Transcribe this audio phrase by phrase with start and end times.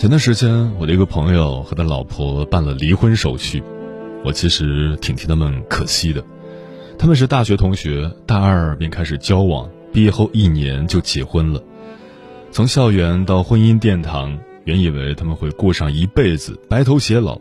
[0.00, 3.62] 前段时间，我的一个朋友和他老婆办了离婚手续，
[4.24, 6.24] 我其实挺替他们可惜的。
[6.98, 11.62] 他们是大学同学，大二便开始交往，毕业后一年就结婚了。
[12.50, 17.38] 从校园到婚姻殿堂，原以为他们会过上一辈子白头偕老，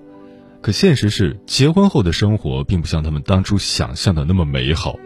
[0.59, 4.99] 可现实是，结婚后的生活并不像他们当初想象的那么美好。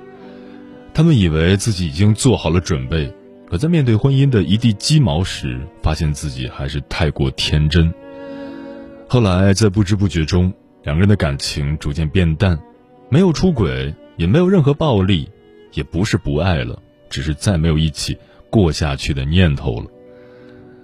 [0.91, 3.13] 他们以为自己已经做好了准备。
[3.49, 7.94] 可在面对婚姻的一地鸡毛时，发现自己还是太过天真。
[9.08, 12.59] 后来在不知不觉中，两个人的感情逐渐变淡，
[13.09, 15.30] 没有出轨，也没有任何暴力，
[15.73, 18.17] 也不是不爱了，只是再没有一起
[18.50, 19.85] 过下去的念头了。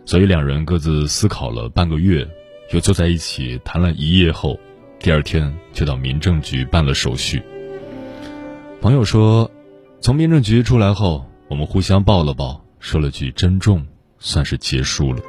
[0.05, 2.27] 所以两人各自思考了半个月，
[2.71, 4.59] 又坐在一起谈了一夜后，
[4.99, 7.41] 第二天就到民政局办了手续。
[8.79, 9.49] 朋友说，
[10.01, 11.25] 从民政局出来后。
[11.49, 13.83] 我们互相抱了抱，说了句“珍重”，
[14.19, 15.19] 算是结束了。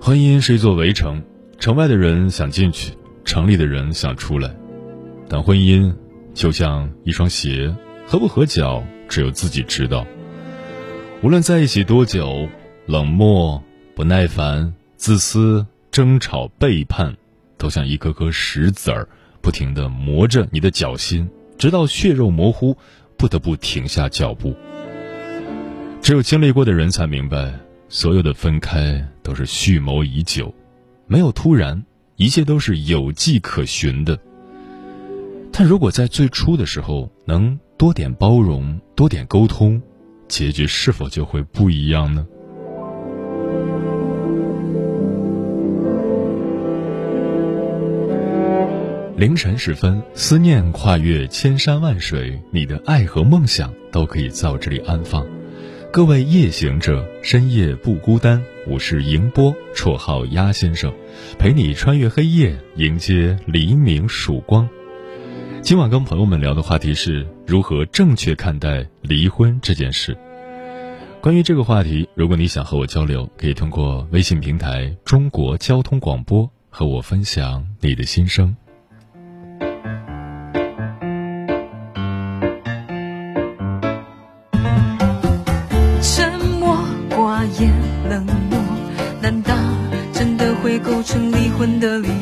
[0.00, 1.20] 婚姻是一座围城，
[1.58, 4.54] 城外的人想进去，城里的人想出来。
[5.28, 5.92] 但婚姻
[6.32, 7.74] 就像一双鞋，
[8.06, 10.06] 合不合脚，只有自己知道。
[11.22, 12.48] 无论在一起多久，
[12.86, 13.60] 冷漠、
[13.96, 17.16] 不耐烦、自私、争吵、背叛，
[17.58, 19.08] 都像一颗颗石子儿，
[19.42, 21.28] 不停的磨着你的脚心。
[21.60, 22.74] 直到血肉模糊，
[23.18, 24.56] 不得不停下脚步。
[26.00, 27.52] 只有经历过的人才明白，
[27.86, 30.54] 所有的分开都是蓄谋已久，
[31.06, 31.84] 没有突然，
[32.16, 34.18] 一切都是有迹可循的。
[35.52, 39.82] 但如果在最初的时候能多点包容，多点沟通，
[40.28, 42.26] 结局是否就会不一样呢？
[49.20, 55.26] 凌晨时分，思念跨越千山万水，你的爱和梦想都可以在我这里安放。
[55.92, 58.42] 各位夜行者，深夜不孤单。
[58.66, 60.90] 我是迎波，绰号鸭先生，
[61.38, 64.66] 陪你穿越黑夜，迎接黎明曙光。
[65.60, 70.16] 今晚跟朋友们聊的话题是如何正确看待离婚这件事。
[71.20, 78.56] 关于这个话题，如果你想和我交流，可以通过微信平台“中国交通广播”和我分享你的心声。
[91.60, 92.19] 魂的灵。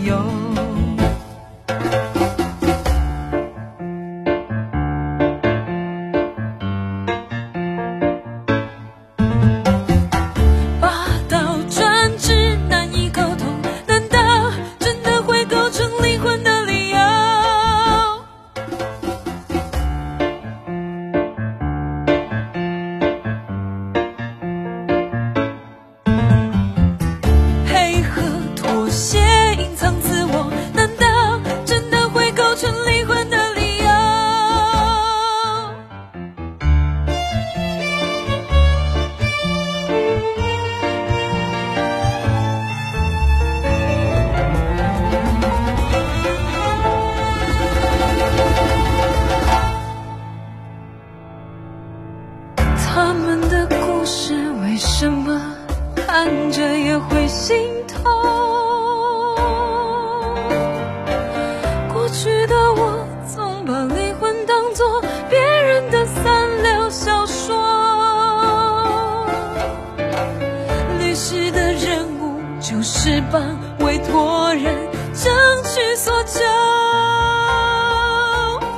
[72.78, 73.42] 用是帮
[73.80, 74.72] 委托人
[75.12, 75.34] 争
[75.64, 76.38] 取所求。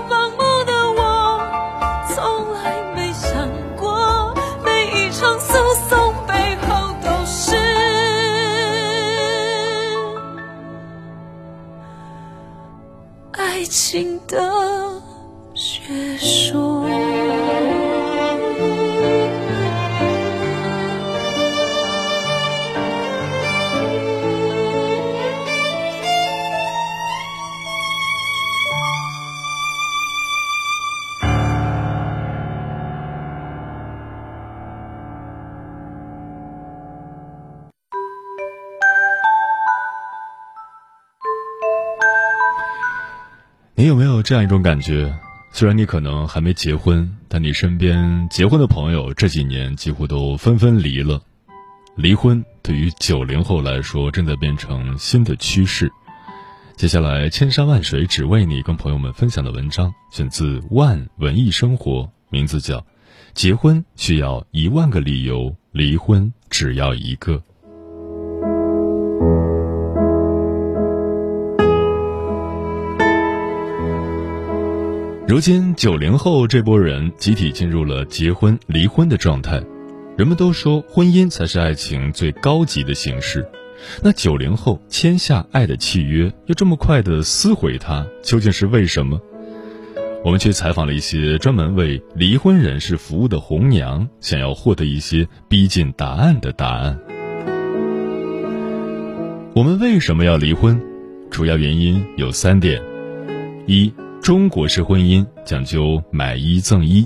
[0.08, 1.38] 盲目的我
[2.08, 5.52] 从来没想过，每一场诉
[5.90, 6.32] 讼背
[6.66, 7.54] 后都是
[13.32, 14.89] 爱情的。
[43.80, 45.10] 你有没有这样一种感觉？
[45.52, 51.22] 虽然你可能还没结婚，但你身边结婚的朋友这几年几乎都纷纷离了。
[51.96, 55.90] 离婚对于九零后来说正在变成新的趋势。
[56.76, 62.76] 接下来，千山万水只为你，跟朋友们分享的文章选自《万文艺生活》，名字叫
[63.32, 67.36] 《结婚需要一万个理由，离婚只要一个》。
[75.30, 79.62] 如今，九零后这波人集体进入了结婚、离婚的状态。
[80.18, 83.48] 人们都说婚姻才是爱情最高级的形式。
[84.02, 89.20] 那九零后签下爱的契约，又这么快的撕毁它，究竟是为什么？
[90.24, 96.98] 我们去采访了一些专门为离婚人士服务的红娘，想要获得一些逼近答案的答案。
[99.54, 100.82] 我们为什么要离婚？
[101.30, 102.82] 主要原因有三点：
[103.68, 103.92] 一。
[104.30, 107.04] 中国式婚姻讲究买一赠一。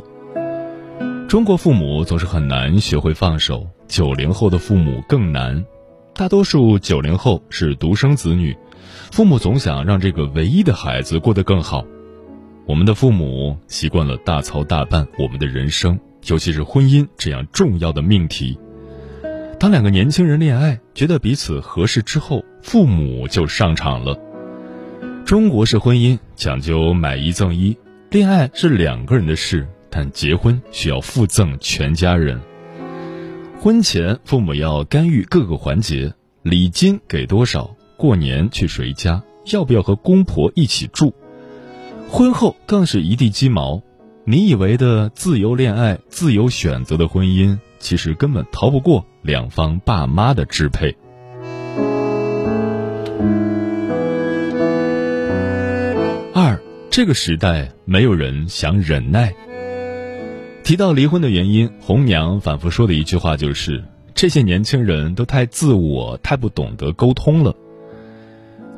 [1.27, 5.65] 中国父母总是很难学会放手，九零后的父母更难。
[6.15, 8.55] 大多数九零后是独生子女，
[9.11, 11.83] 父母总想让这个唯一的孩子过得更好。
[12.67, 18.59] 我们的父母习惯了大操大办我们的人生，尤其是婚姻这样重要的命题。
[19.59, 24.15] 当两个年轻人恋爱，觉得彼此合适之后，父母就上场了。
[25.25, 27.75] 中国式婚姻讲究买一赠一，
[28.11, 32.39] 恋爱是两个人的事，但结婚需要附赠全家人。
[33.59, 36.13] 婚前父母要干预各个环节，
[36.43, 41.15] 礼金给多少，过年去谁家，要不要和公婆一起住。
[42.11, 43.83] 婚后更是一地鸡毛，
[44.27, 50.95] 你以为的自由恋爱、自由选择的婚姻，其实根本逃不过两方爸妈的支配。
[56.95, 59.35] 这个时代没有人想忍耐。
[60.63, 63.83] 提到离婚的原因，红娘反复说的一句话就是：
[64.15, 67.53] 这些年轻人都太自我，太不懂得沟通了。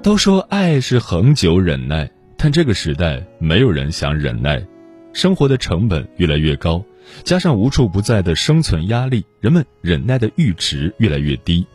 [0.03, 4.67] 都说爱是恒久忍耐，但这个时代没有人想忍耐。
[5.13, 6.83] 生活的成本越来越高，
[7.23, 11.67] 加上无处不在的生存压力，人们忍耐的阈值越来越低。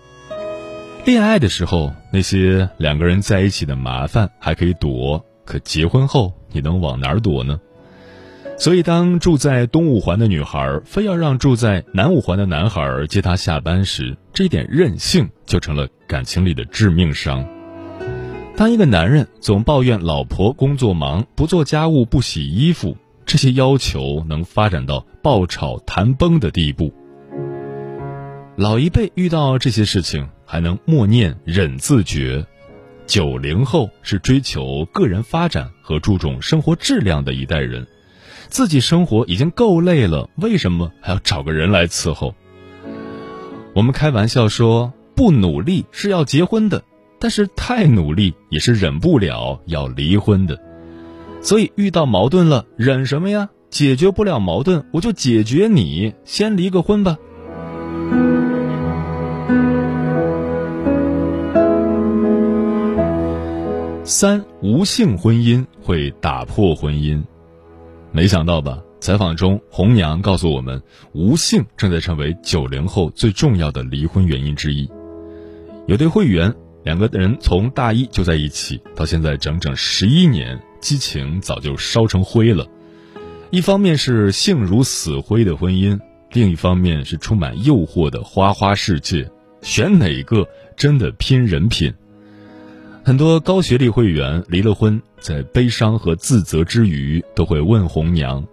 [1.06, 5.24] 恋爱的时候，那些两个人在一起的麻烦还可以躲。
[5.51, 7.59] 可结婚后，你能往哪儿躲呢？
[8.57, 17.45] 所以，当住在东五环的女孩非要让住在南五环的男孩接她下班时，这一点任性就成了感情里的致命伤。
[18.56, 22.95] 当一个男人总抱怨老婆工作忙、不做家务、不洗衣服，
[23.25, 26.94] 这些要求能发展到爆炒谈崩的地步。
[28.56, 32.46] 老一辈遇到这些事情，还能默念忍字诀。
[33.12, 37.86] 九零后是追求个人发展和注重生活质量的一代人，
[38.48, 42.34] 自己生活已经够累了，为什么还要找个人来伺候？
[43.75, 46.82] 我们开玩笑说，不努力是要结婚的，
[47.20, 50.58] 但是太努力也是忍不了要离婚的。
[51.41, 53.50] 所以遇到矛盾了，忍什么呀？
[53.70, 57.18] 解决不了矛盾，我就解决你，先离个婚吧。
[64.12, 67.24] 三无性婚姻会打破婚姻，
[68.12, 68.84] 没想到吧？
[69.00, 74.91] 采访中，红娘告诉我们，无性正在成为九零后最重要的离婚原因之一。
[75.88, 76.53] 有对会员，
[76.84, 82.68] 两个人从大一就在一起，到现在整整十一年，激情早就烧成灰了。
[83.50, 85.98] 一方面是性如死灰的婚姻，
[86.34, 91.94] 另一方面是充满诱惑的花花世界，选哪个真的拼人品？
[93.03, 98.46] 很多高学历会员离了婚，在悲伤和自责之余，都会问红娘：“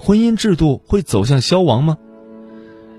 [0.00, 1.98] 婚姻制度会走向消亡吗？”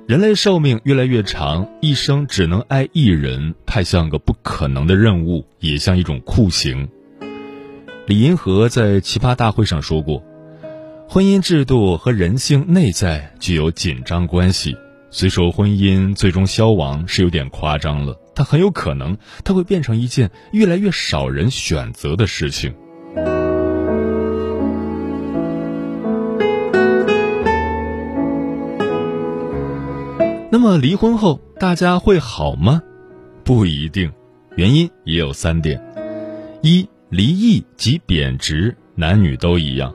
[0.08, 6.88] 人类寿命越来越长，一生只能爱一人，太像个不可能的任务，也像一种酷刑。
[8.06, 10.24] 李银河在奇葩大会上说过
[11.10, 14.78] ：“婚姻制度和人性内在具有紧张关系。
[15.10, 22.74] 虽说婚姻最终消亡是有点夸张了。”他很有可能他会变成一件越来越少人选择的事情。
[30.54, 32.82] 那么离婚后大家会好吗？
[33.44, 34.12] 不一定
[34.58, 35.82] 原因也有三点。
[36.62, 39.94] 一离异即贬值男女都一样。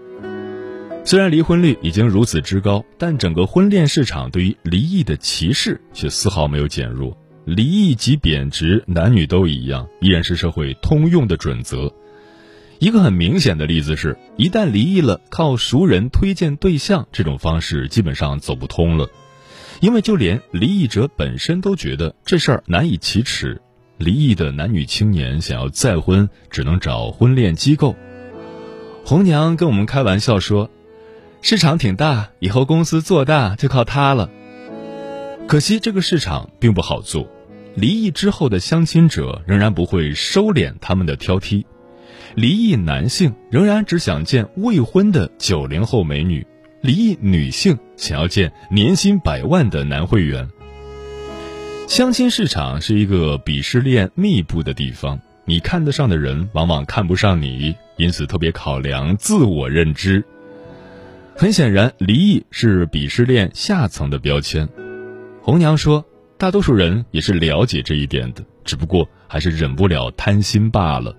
[1.05, 11.94] 虽然离婚率已经如此之高但整个婚恋市场对于离异的歧视却丝毫没有减弱离异即贬值，男女都一样，依然是社会通用的准则。
[12.80, 19.08] 一个很明显的例子是，一旦离异了，靠熟人推荐对象这种方式基本上走不通了，
[19.80, 23.62] 因为就连离异者本身都觉得这事儿难以启齿。
[23.96, 27.94] 离异的男女青年想要再婚，只能找婚恋机构。
[29.04, 30.68] 红娘跟我们开玩笑说。
[31.42, 34.30] 市场挺大，以后公司做大就靠它了。
[35.46, 37.28] 可惜这个市场并不好做，
[37.76, 41.64] 离异之后的相亲者仍然不会收敛他们的挑剔，
[42.35, 46.47] 离异男性仍然只想见未婚的九零后美女，
[46.80, 50.49] 离异女性想要见年薪百万的男会员。
[51.87, 60.25] 相亲市场是一个鄙视链密布的地方，你看得上的人往往看不上你，因此特别考量自我认知。
[61.37, 64.66] 很显然，离异是鄙视链下层的标签。
[65.42, 66.04] 红娘说，
[66.38, 71.16] 大多数人也是了解这一点的，只不过还是忍不了贪心罢了。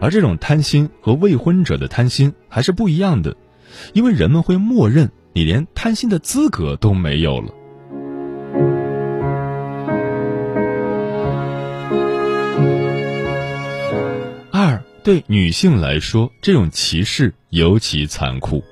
[0.00, 3.34] 而这种贪心和未婚者的贪心还是不一样的，
[3.94, 7.54] 因为人们会默认你连贪心的资格都没有了。
[14.52, 18.62] 二，对女性来说，这种歧视尤其残酷。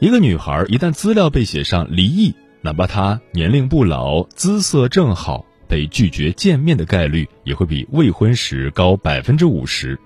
[0.00, 9.98] 一个女孩一旦资料被写上离异，哪怕他年龄不老、姿色正好，被拒绝见面的概率也会比未婚时高百分之五十。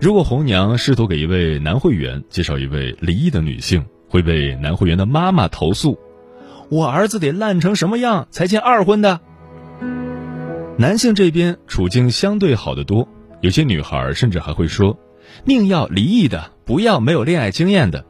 [0.00, 5.98] 如果红娘试图给一位男会员介绍一位离异的女性，会被男会员的妈妈投诉
[6.70, 9.18] ：“我儿子得烂成什么样才见二婚的？”
[10.78, 13.08] 男性这边处境相对好得多，
[13.40, 14.96] 有些女孩甚至还会说
[15.44, 18.04] ：“宁要离异的，不要没有恋爱经验的。”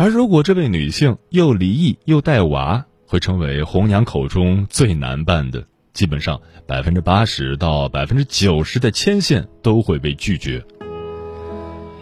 [0.00, 5.62] 而如果这位女性又离异又带娃，会成为红娘口中最难办的。
[5.92, 10.64] 基本上百分之八十到百分之九十的牵线都会被拒绝。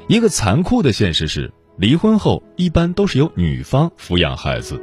[0.07, 4.81] 一个残酷的现实是，离婚后一般都是由女方抚养孩子。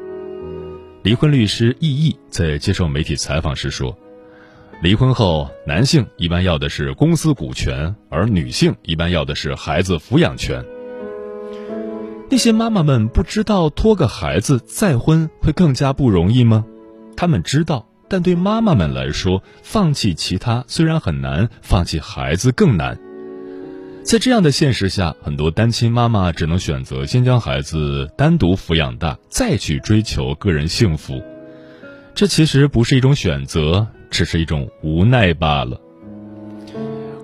[1.01, 3.97] 离婚律师易易在接受媒体采访时说，
[4.81, 10.61] 离婚后男性一般要的是公司股权，而女性一般要的是孩子抚养权。
[12.27, 16.65] 那些妈妈们不知道拖个孩子再婚会更加不容易吗？
[17.15, 22.97] 他们知道，但对妈妈们来说，放弃其他虽然很难，放弃孩子更难。
[24.03, 31.21] 在这样的现实下，很多单亲妈妈只能选择先将孩子单独抚养大，再去追求个人幸福。
[32.15, 35.79] 这其实不是一种选择，只是一种无奈罢了。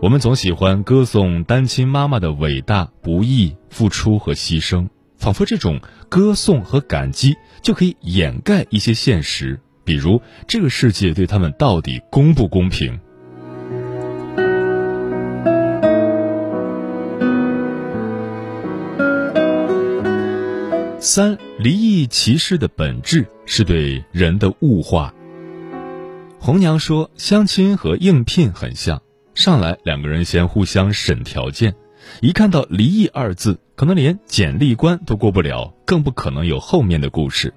[0.01, 5.79] 我们总喜欢歌颂单亲妈妈的伟大、不易、付出和牺牲，仿佛这种
[6.09, 12.99] 歌颂和感激就可以掩盖一些现实，比如这个世界对他们到底公不公平。
[20.99, 25.13] 三，离异歧视的本质是对人的物化。
[26.39, 28.99] 红娘说，相亲和应聘很像。
[29.33, 31.73] 上来两个人先互相审条件，
[32.21, 37.53] 一看到“离异”二字，可能连简历关都过不了，更不可能有后面的故事。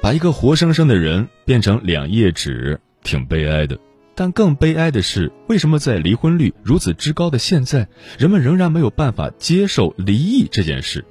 [0.00, 3.78] 把一个活生生的人变成两页纸，挺悲哀的。
[4.14, 7.86] 但更悲哀的是，为什么在离婚率如此之高的现在，
[8.18, 11.04] 人们仍然没有办法接受离异这件事？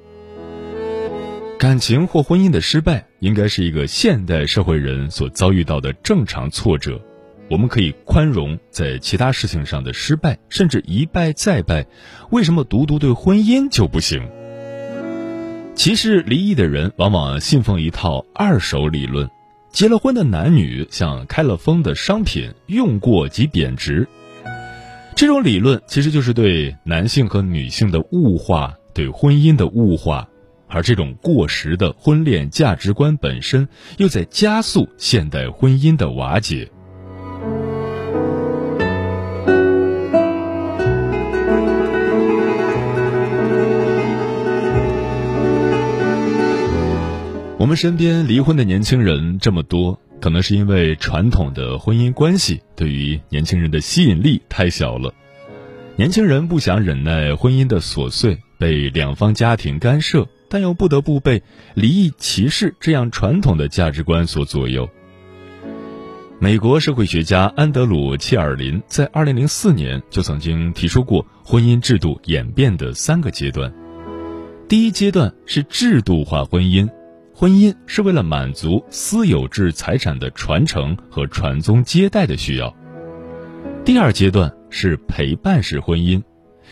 [1.58, 7.00] 感情或婚姻的失败，应该是一个现代社会人所遭遇到的正常挫折。
[7.50, 11.86] 我们可以宽容在其他事情上的失败，甚至一败再败，
[12.30, 14.22] 为什么独独对婚姻就不行？
[15.74, 19.30] 歧视离异的人往往信奉一套二手理论：
[19.70, 24.06] 结了婚的男女像开了封的商品，用过即贬值。
[25.16, 30.28] 这种理论其实就是对男性和女性的物化，对婚姻的物化，
[30.66, 36.70] 而这种过时的婚恋价值观本身，又在加速现代婚姻的瓦解。
[47.58, 55.12] 我们身边离婚的年轻人这么多，可能是因为传统的婚姻关系对于年轻人的吸引力太小了。
[55.96, 61.42] 年轻人不想忍耐婚姻的琐碎，被两方家庭干涉，但又不得不被
[61.74, 64.88] 离异歧视这样传统的价值观所左右。
[66.38, 73.74] 美国社会学家安德鲁·切尔林在2004年就曾经提出过婚姻制度演变的三个阶段。
[74.68, 76.88] 第一阶段是制度化婚姻，
[77.40, 82.74] 婚姻是为了满足私有制财产的传承和传宗接代的需要。
[83.84, 86.20] 第二阶段是陪伴式婚姻，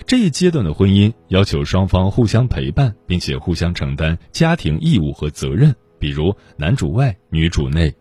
[0.08, 7.94] 这一阶段的婚姻要求双方互相陪伴，并且互相承担家庭义务和责任，比如男主外女主内。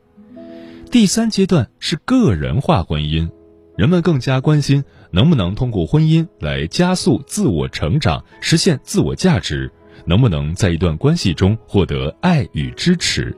[0.90, 3.30] 第三阶段是个人化婚姻，
[3.78, 9.72] 人们更加关心能不能通过婚姻来加速自我成长、实现自我价值，
[10.06, 13.36] 能不能在一段关系中获得爱与支持。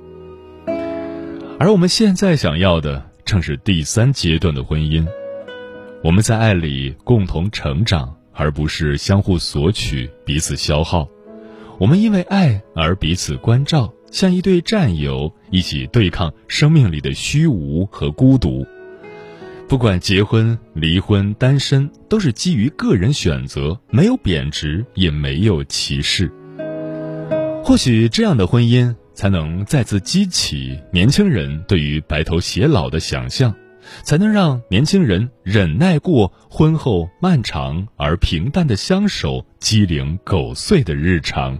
[1.60, 5.06] 而我们现在想要的正是第三阶段的婚姻，
[6.04, 11.08] 我们在爱里共同成长，而不是相互索取、彼此消耗。
[11.80, 13.94] 我们因为爱而彼此关照。
[14.10, 18.66] 像一对战友，一起对抗生命里的虚无和孤独。
[19.68, 26.32] 不管结婚、离婚、单身，都是基于个人选择，没有贬值，也没有歧视。
[27.68, 33.54] 或许这样的婚姻，才能再次激起年轻人对于白头偕老的想象，
[34.04, 41.60] 才能让年轻人忍耐过婚后漫长而平淡的相守，鸡零狗碎的日常。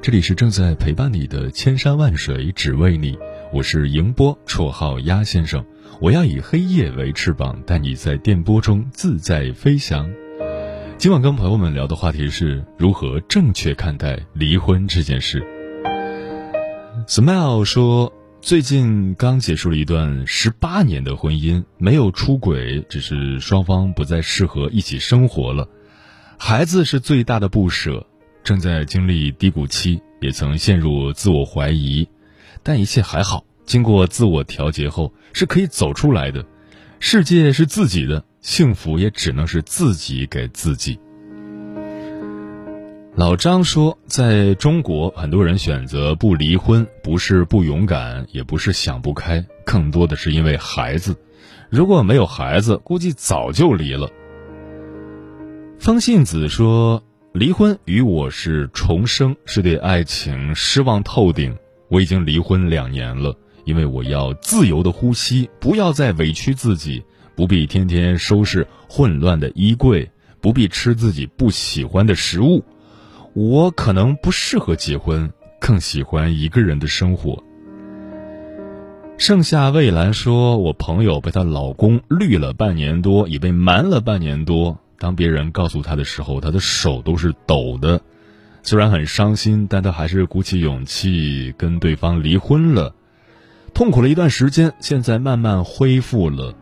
[0.00, 3.18] 这里是正在陪伴你的千山万水只为你，
[3.52, 5.64] 我是迎波，绰号鸭先生。
[6.00, 10.08] 我要以黑夜为翅膀，带你在电波中自在飞翔。
[10.96, 15.44] 今晚跟朋友们聊的话题是如何正确看待离婚这件事。
[17.06, 25.68] Smile 说，最近刚结束了一段十八年的婚姻，没有出轨，只是双方不再适合一起生活了。
[26.38, 28.06] 孩子是最大的不舍，
[28.48, 32.08] 正在经历低谷期，也曾陷入自我怀疑，
[32.62, 33.44] 但一切还好。
[33.66, 36.42] 经过自我调节后，是可以走出来的。
[36.98, 40.98] 世界是自己的，幸福也只能是自己给自己。
[43.16, 51.14] 老张说，在中国，很多人选择不离婚，不是不勇敢，也不是想不开，更多的是因为孩子。
[51.68, 54.08] 如果没有孩子，估计早就离了。
[55.78, 57.04] 方信子说
[57.38, 61.56] ：“离婚与我是重生，是对爱情失望透顶。
[61.86, 63.32] 我已经离婚两年了，
[63.64, 67.00] 因为我要自由的呼吸，不要再委屈自己，
[67.36, 72.64] 不必天天收拾混乱的衣柜，不必吃自己不喜欢的食物。
[73.34, 77.40] 我可能不适合结婚，更喜欢一个人的生活。”
[79.16, 88.00] 盛夏蔚蓝说：“我朋友被她老公绿了半年多，也被瞒了半年多。”当别人告诉他的时候，他的手都是抖的，
[88.62, 92.94] 虽然很伤心，但他还是鼓起勇气跟对方离婚了。
[93.74, 96.54] 痛苦了一段时间，现在慢慢恢复了。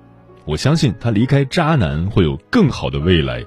[0.45, 3.45] 我相信他离开渣男会有更好的未来。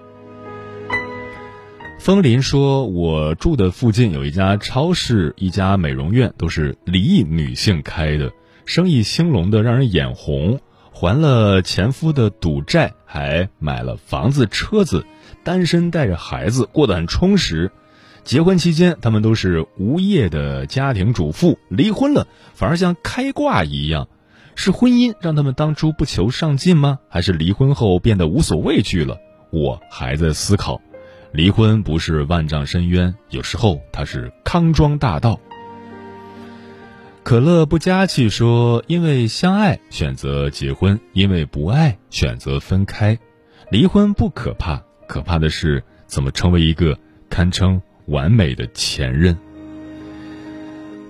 [2.00, 8.32] 风林说：“我住的附近有一家超市，一家美容院，都是离异女性开的，
[8.66, 10.60] 生意兴隆的让人眼红。”
[10.92, 15.06] 还了前夫的赌债，还买了房子、车子，
[15.44, 17.72] 单身带着孩子过得很充实。
[18.24, 21.58] 结婚期间，他们都是无业的家庭主妇。
[21.70, 24.08] 离婚了，反而像开挂一样。
[24.56, 27.00] 是婚姻让他们当初不求上进吗？
[27.08, 29.18] 还是离婚后变得无所畏惧了？
[29.52, 30.82] 我还在思考。
[31.32, 35.40] 离婚不是万丈深渊，有时候它是康庄大道。
[37.30, 43.20] 可乐不加气说：“因为相爱选择结婚，因为不爱选择分开。
[43.70, 46.98] 离婚不可怕，可怕的是怎么成为一个
[47.30, 49.38] 堪称完美的前任。”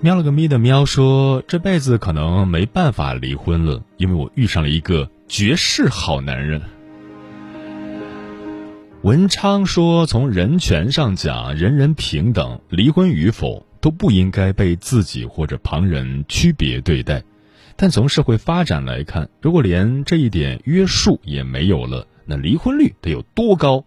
[0.02, 6.60] 喵了个咪的喵说：“这辈子可能没办法离婚了，因为我遇上了一个绝世好男人。”
[9.00, 17.22] 文昌说：“从人权上讲，人人平等，离婚与否都不应该被自己或者旁人区别对待。
[17.76, 23.84] 但从社会发展来看，如果连这一点约束也没有了，那离婚率得有多高？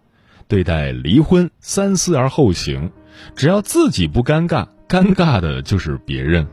[0.47, 2.91] 对待离婚，三思而后行，
[3.35, 6.47] 只要自己不尴尬，尴尬的就是别人。”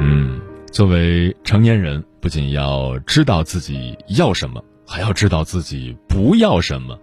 [0.00, 0.40] 嗯，
[0.72, 4.64] 作为成年人，不仅要知道自己要什么。
[4.90, 6.98] 还要知道自己不要什么，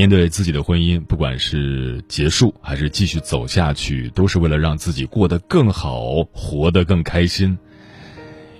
[0.00, 7.58] 面对自己的婚姻，不管是结束还是继续走下去，都是为了让自己过得更好，活得更开心。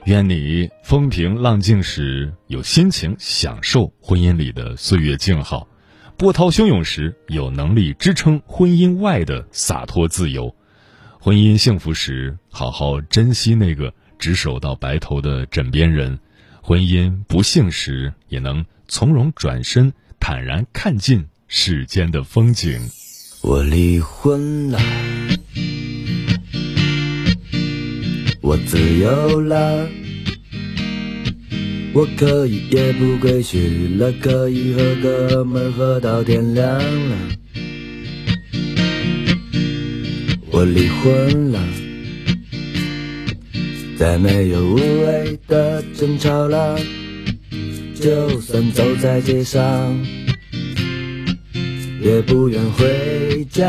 [0.05, 5.67] 愿你风平浪静时有心情享受婚姻里的岁月静好，
[6.19, 10.55] 波涛汹涌时有能力支撑婚姻外的洒脱自由。
[11.19, 16.19] 婚姻幸福时，好好珍惜那个执手到白头的枕边人。
[16.61, 22.79] 婚姻不幸时，也能从容转身，坦然看尽世间的风景。
[23.41, 24.79] 我离婚了，
[28.43, 29.89] 我自由了，
[31.95, 37.17] 我可以夜不归去了，可以和哥们喝到天亮了。
[40.53, 41.59] 我离婚了。
[43.97, 46.79] 再没有无谓的争吵了，
[48.01, 49.95] 就算走在街上，
[52.01, 53.69] 也不愿回家。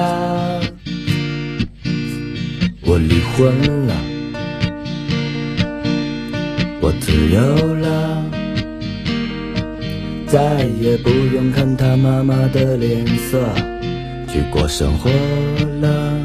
[2.84, 3.54] 我离婚
[3.88, 3.94] 了，
[6.80, 8.24] 我自由了，
[10.28, 13.54] 再也不用看他妈妈的脸色
[14.32, 15.10] 去过生活
[15.82, 16.18] 了。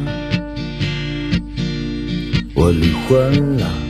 [2.54, 3.85] 我离婚了。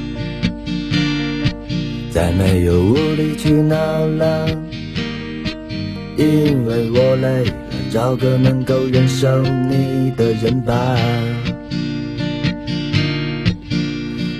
[2.16, 4.48] 再没有无理取闹了，
[6.16, 7.52] 因为我累了，
[7.92, 10.96] 找个能够忍受你的人吧。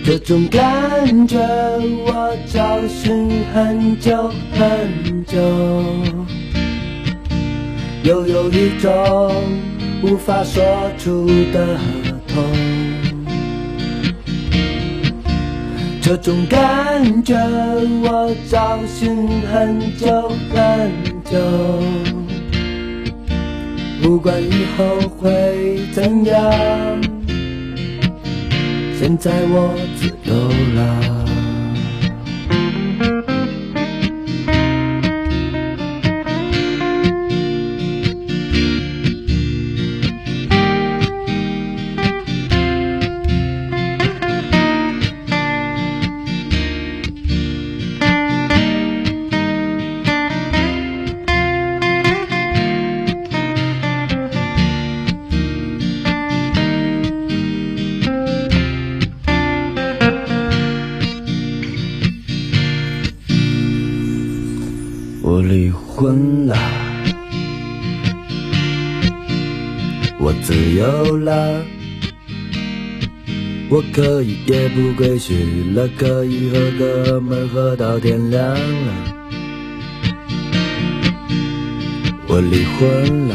[0.06, 1.36] 这种感觉
[2.06, 5.38] 我找寻很久很久，
[8.04, 8.90] 又有一种
[10.02, 10.64] 无法说
[10.96, 11.76] 出的
[12.26, 12.85] 痛。
[16.06, 20.92] 这种感觉我找寻很久很
[21.24, 21.36] 久，
[24.00, 27.02] 不管以后会怎样，
[28.96, 30.32] 现在我自由
[30.76, 31.15] 了。
[70.76, 71.64] 有了，
[73.70, 75.32] 我可以夜不归去
[75.74, 78.92] 了，可以和哥们喝到天亮了。
[82.28, 83.34] 我离婚了，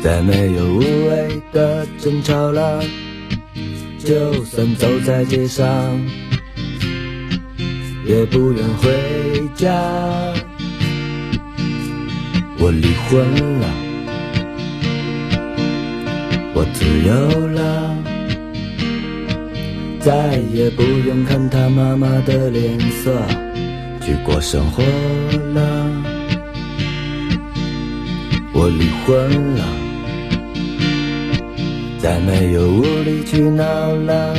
[0.00, 2.82] 再没有无谓的争吵了，
[3.98, 5.66] 就算走在街上。
[8.06, 8.90] 也不愿回
[9.54, 9.70] 家。
[12.58, 13.66] 我离婚了，
[16.54, 17.12] 我自由
[17.48, 17.96] 了，
[20.00, 23.20] 再也不用看他妈妈的脸色
[24.00, 24.82] 去过生活
[25.52, 25.90] 了。
[28.52, 29.64] 我离婚了，
[31.98, 34.36] 再没有无理取闹了，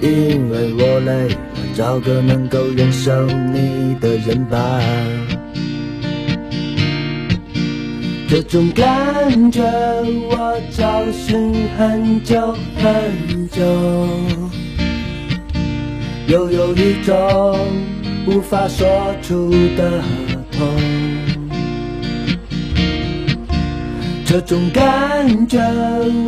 [0.00, 1.36] 因为我累了。
[1.72, 4.80] 找个能够忍受你的人吧。
[8.30, 9.60] 这种感觉
[10.30, 13.60] 我找寻很久很久，
[16.28, 17.58] 又有一种
[18.28, 18.86] 无法说
[19.20, 20.00] 出的
[20.52, 20.68] 痛。
[24.24, 25.58] 这种感觉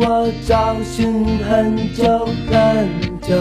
[0.01, 2.89] 我找寻很久很
[3.21, 3.33] 久。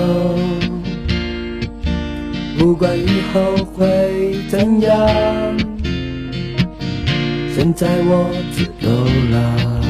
[2.56, 4.96] 不管以后会怎样，
[7.62, 8.90] 现在我自由
[9.30, 9.82] 了。